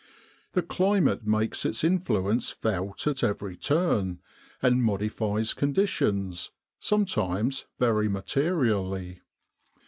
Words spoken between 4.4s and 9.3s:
and modifies conditions, sometimes very materially.